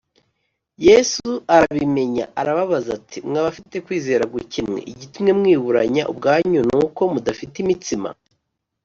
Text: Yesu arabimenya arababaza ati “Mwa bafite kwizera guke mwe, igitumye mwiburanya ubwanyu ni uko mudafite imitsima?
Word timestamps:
Yesu 0.87 1.29
arabimenya 1.55 2.23
arababaza 2.41 2.89
ati 2.99 3.17
“Mwa 3.27 3.41
bafite 3.47 3.75
kwizera 3.85 4.23
guke 4.33 4.59
mwe, 4.67 4.79
igitumye 4.91 5.31
mwiburanya 5.39 6.03
ubwanyu 6.11 6.59
ni 6.67 6.75
uko 6.85 7.01
mudafite 7.13 7.55
imitsima? 7.63 8.09